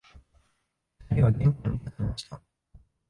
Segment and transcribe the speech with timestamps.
[1.11, 2.41] 二人は玄関に立ちました